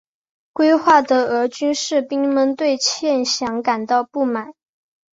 [0.51, 4.55] 归化的俄军士兵们对欠饷感到不满。